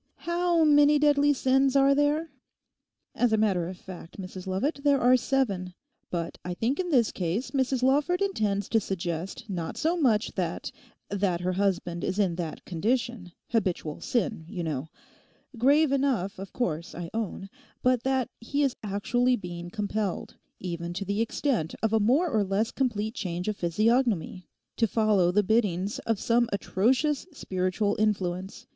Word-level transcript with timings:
How 0.25 0.63
many 0.63 0.97
"deadly 0.97 1.31
sins" 1.31 1.75
are 1.75 1.93
there?' 1.93 2.31
'As 3.13 3.31
a 3.31 3.37
matter 3.37 3.67
of 3.67 3.77
fact, 3.77 4.19
Mrs 4.19 4.47
Lovat, 4.47 4.79
there 4.83 4.99
are 4.99 5.15
seven. 5.15 5.75
But 6.09 6.39
I 6.43 6.55
think 6.55 6.79
in 6.79 6.89
this 6.89 7.11
case 7.11 7.51
Mrs 7.51 7.83
Lawford 7.83 8.19
intends 8.19 8.67
to 8.69 8.79
suggest 8.79 9.47
not 9.47 9.77
so 9.77 9.95
much 9.95 10.33
that—that 10.33 11.41
her 11.41 11.53
husband 11.53 12.03
is 12.03 12.17
in 12.17 12.33
that 12.37 12.65
condition; 12.65 13.31
habitual 13.51 14.01
sin, 14.01 14.47
you 14.49 14.63
know—grave 14.63 15.91
enough, 15.91 16.39
of 16.39 16.51
course, 16.51 16.95
I 16.95 17.11
own—but 17.13 18.01
that 18.01 18.27
he 18.39 18.63
is 18.63 18.75
actually 18.83 19.35
being 19.35 19.69
compelled, 19.69 20.35
even 20.59 20.93
to 20.93 21.05
the 21.05 21.21
extent 21.21 21.75
of 21.83 21.93
a 21.93 21.99
more 21.99 22.27
or 22.27 22.43
less 22.43 22.71
complete 22.71 23.13
change 23.13 23.47
of 23.47 23.55
physiognomy, 23.57 24.47
to 24.77 24.87
follow 24.87 25.31
the 25.31 25.43
biddings 25.43 25.99
of 25.99 26.19
some 26.19 26.49
atrocious 26.51 27.27
spiritual 27.33 27.95
influence. 27.99 28.65